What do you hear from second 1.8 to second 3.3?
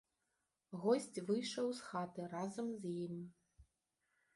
з хаты разам з ім.